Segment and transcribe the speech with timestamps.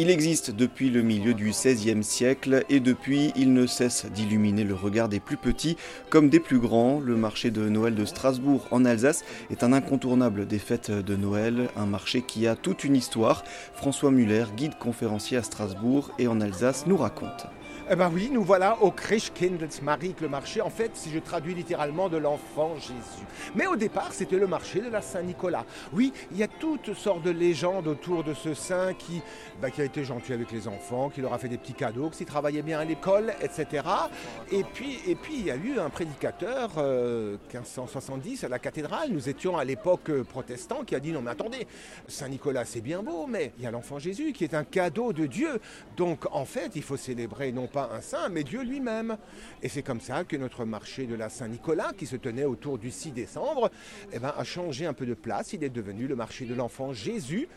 [0.00, 4.74] Il existe depuis le milieu du XVIe siècle et depuis il ne cesse d'illuminer le
[4.74, 5.76] regard des plus petits
[6.08, 7.00] comme des plus grands.
[7.00, 11.68] Le marché de Noël de Strasbourg en Alsace est un incontournable des fêtes de Noël,
[11.74, 13.42] un marché qui a toute une histoire.
[13.74, 17.48] François Muller, guide conférencier à Strasbourg et en Alsace, nous raconte.
[17.90, 22.10] Eh ben oui, nous voilà au Christkindlesmarkt, le marché, en fait, si je traduis littéralement,
[22.10, 23.24] de l'enfant Jésus.
[23.54, 25.64] Mais au départ, c'était le marché de la Saint-Nicolas.
[25.94, 29.22] Oui, il y a toutes sortes de légendes autour de ce saint qui,
[29.62, 32.10] bah, qui a été gentil avec les enfants, qui leur a fait des petits cadeaux,
[32.10, 33.82] qui travaillait bien à l'école, etc.
[34.52, 39.08] Et puis, et puis, il y a eu un prédicateur, 1570, euh, à la cathédrale.
[39.12, 41.66] Nous étions à l'époque euh, protestant, qui a dit, non mais attendez,
[42.06, 45.24] Saint-Nicolas, c'est bien beau, mais il y a l'enfant Jésus qui est un cadeau de
[45.24, 45.58] Dieu.
[45.96, 49.16] Donc, en fait, il faut célébrer non pas un saint, mais Dieu lui-même.
[49.62, 52.90] Et c'est comme ça que notre marché de la Saint-Nicolas, qui se tenait autour du
[52.90, 53.70] 6 décembre,
[54.12, 55.52] eh ben, a changé un peu de place.
[55.52, 57.48] Il est devenu le marché de l'enfant Jésus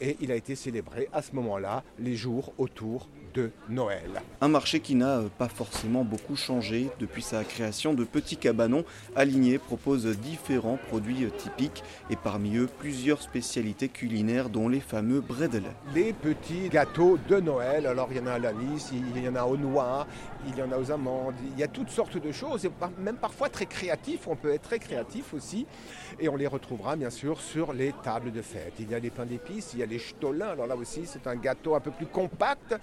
[0.00, 4.22] et il a été célébré à ce moment-là les jours autour de Noël.
[4.40, 7.92] Un marché qui n'a euh, pas forcément beaucoup changé depuis sa création.
[7.92, 14.48] De petits cabanons alignés proposent différents produits euh, typiques et parmi eux plusieurs spécialités culinaires
[14.48, 15.64] dont les fameux bredel.
[15.94, 19.36] Les petits gâteaux de Noël, alors il y en a à l'anis, il y en
[19.36, 20.06] a aux noix,
[20.48, 23.16] il y en a aux amandes, il y a toutes sortes de choses, et même
[23.16, 25.66] parfois très créatifs, on peut être très créatif aussi,
[26.18, 28.74] et on les retrouvera bien sûr sur les tables de fête.
[28.78, 31.26] Il y a les pains d'épices, il y a les stolins, alors là aussi c'est
[31.26, 32.74] un gâteau un peu plus compact,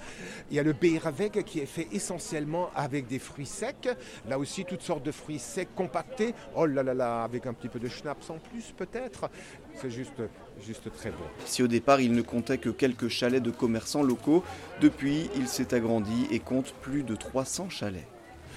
[0.49, 3.89] il y a le Beerweg qui est fait essentiellement avec des fruits secs,
[4.27, 7.69] là aussi toutes sortes de fruits secs compactés, oh là là là, avec un petit
[7.69, 9.29] peu de schnapps en plus peut-être,
[9.75, 10.21] c'est juste,
[10.61, 11.25] juste très bon.
[11.45, 14.43] Si au départ il ne comptait que quelques chalets de commerçants locaux,
[14.81, 18.07] depuis il s'est agrandi et compte plus de 300 chalets.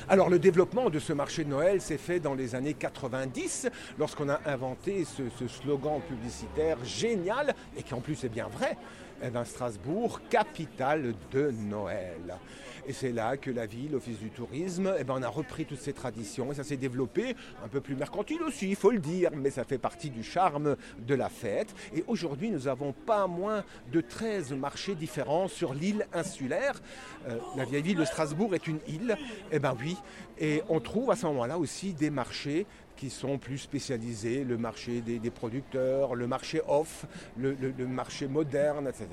[0.09, 3.69] Alors le développement de ce marché de Noël s'est fait dans les années 90,
[3.99, 8.77] lorsqu'on a inventé ce, slogan publicitaire génial, et qui en plus est bien vrai,
[9.21, 12.37] eh ben, Strasbourg, capitale de Noël.
[12.89, 15.81] Et c'est là que la ville, l'Office du tourisme, eh ben, on a repris toutes
[15.81, 17.34] ces traditions et ça s'est développé
[17.65, 20.77] un peu plus mercantile aussi, il faut le dire, mais ça fait partie du charme
[21.00, 21.75] de la fête.
[21.97, 26.81] Et aujourd'hui, nous avons pas moins de 13 marchés différents sur l'île insulaire.
[27.28, 29.17] Euh, la vieille ville de Strasbourg est une île,
[29.50, 29.96] eh ben oui,
[30.39, 35.01] et on trouve à ce moment-là aussi des marchés qui sont plus spécialisés, le marché
[35.03, 37.05] des, producteurs, le marché off,
[37.39, 39.06] le, marché moderne, etc.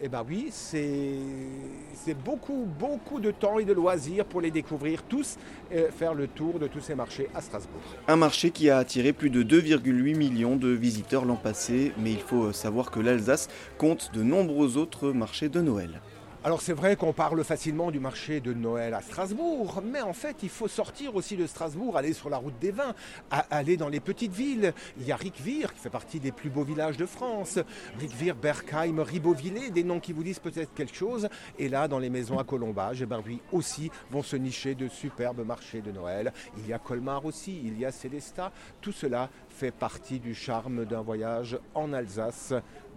[0.00, 5.04] Et eh bien oui, c'est beaucoup, beaucoup de temps et de loisirs pour les découvrir
[5.04, 5.36] tous
[5.70, 7.80] et faire le tour de tous ces marchés à Strasbourg.
[8.08, 12.20] Un marché qui a attiré plus de 2,8 millions de visiteurs l'an passé, mais il
[12.20, 13.48] faut savoir que l'Alsace
[13.78, 16.00] compte de nombreux autres marchés de Noël.
[16.46, 20.42] Alors c'est vrai qu'on parle facilement du marché de Noël à Strasbourg, mais en fait
[20.42, 22.94] il faut sortir aussi de Strasbourg, aller sur la route des vins,
[23.30, 24.74] aller dans les petites villes.
[24.98, 27.58] Il y a Riquevire qui fait partie des plus beaux villages de France,
[27.98, 31.30] Riquevire, Berkheim, Ribeauvillé, des noms qui vous disent peut-être quelque chose.
[31.58, 35.46] Et là dans les maisons à Colombage, eh ben aussi vont se nicher de superbes
[35.46, 36.30] marchés de Noël.
[36.58, 38.52] Il y a Colmar aussi, il y a Célestat.
[38.82, 42.52] Tout cela fait partie du charme d'un voyage en Alsace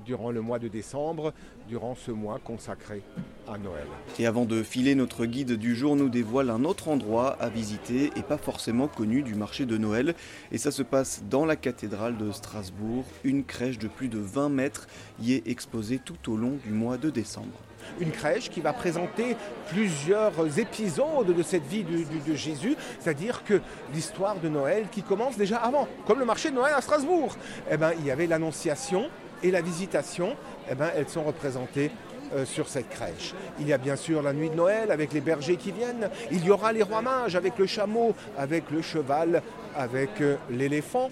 [0.06, 1.34] durant le mois de décembre,
[1.68, 3.04] durant ce mois consacré
[3.48, 3.86] à Noël.
[4.18, 8.12] Et avant de filer, notre guide du jour nous dévoile un autre endroit à visiter
[8.16, 10.16] et pas forcément connu du marché de Noël.
[10.52, 13.06] Et ça se passe dans la cathédrale de Strasbourg.
[13.24, 14.88] Une crèche de plus de 20 mètres
[15.22, 17.60] y est exposée tout au long du mois de décembre
[18.00, 19.36] une crèche qui va présenter
[19.70, 23.62] plusieurs épisodes de cette vie de, Jésus, c'est-à-dire que
[23.94, 27.36] l'histoire de Noël qui commence déjà avant, comme le marché de Noël à Strasbourg.
[27.72, 29.10] Eh ben, il y avait l'annonciation
[29.44, 30.36] et la visitation,
[30.70, 31.92] eh ben, elles sont représentées
[32.36, 33.34] euh, sur cette crèche.
[33.60, 36.10] Il y a bien sûr la nuit de Noël avec les bergers qui viennent.
[36.32, 39.42] Il y aura les rois mages avec le chameau, avec le cheval,
[39.76, 41.10] avec euh, l'éléphant.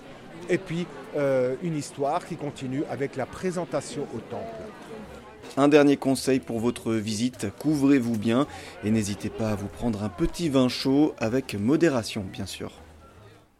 [0.49, 4.43] Et puis euh, une histoire qui continue avec la présentation au temple.
[5.57, 8.45] Un dernier conseil pour votre visite, couvrez-vous bien
[8.83, 12.71] et n'hésitez pas à vous prendre un petit vin chaud avec modération bien sûr.